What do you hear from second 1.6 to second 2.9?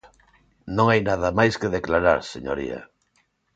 que declarar, señoría.